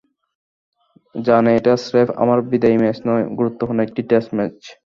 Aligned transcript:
জানে, 1.15 1.49
এটা 1.55 1.73
স্রেফ 1.85 2.09
আমার 2.23 2.39
বিদায়ী 2.51 2.77
ম্যাচ 2.81 2.97
নয়, 3.07 3.25
গুরুত্বপূর্ণ 3.37 3.79
একটি 3.81 4.01
টেস্ট 4.09 4.29
ম্যাচ। 4.37 4.57